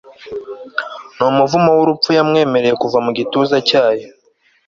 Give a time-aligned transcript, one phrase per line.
[1.15, 4.07] numuvumo wurupfu Yamwemereye kuva mu gituza cyayo